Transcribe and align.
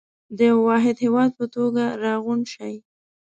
د 0.37 0.39
يوه 0.49 0.63
واحد 0.69 0.95
هېواد 1.05 1.29
په 1.39 1.45
توګه 1.55 1.83
راغونډ 2.03 2.43
شئ. 2.53 2.75